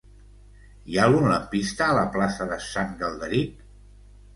[0.93, 3.67] Hi ha algun lampista a la plaça de Sant Galderic?